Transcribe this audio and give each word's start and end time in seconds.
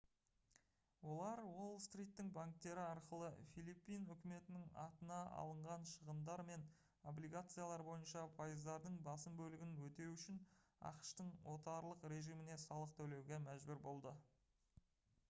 олар 1.07 1.39
уолл-стриттің 1.47 2.29
банктері 2.37 2.83
арқылы 2.91 3.27
филиппин 3.49 4.05
үкіметінің 4.15 4.63
атына 4.83 5.17
алынған 5.41 5.85
шығындар 5.91 6.41
мен 6.49 6.65
облигациялар 7.11 7.83
бойынша 7.89 8.23
пайыздардың 8.39 8.95
басым 9.09 9.35
бөлігін 9.41 9.75
өтеу 9.89 10.15
үшін 10.19 10.39
ақш-тың 10.93 11.31
отарлық 11.57 12.07
режиміне 12.15 12.57
салық 12.67 12.97
төлеуге 13.01 13.43
мәжбүр 13.49 13.85
болды 13.89 14.15